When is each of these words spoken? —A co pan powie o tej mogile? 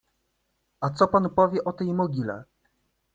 —A 0.85 0.89
co 0.89 1.07
pan 1.07 1.29
powie 1.29 1.63
o 1.63 1.73
tej 1.73 1.93
mogile? 1.93 2.43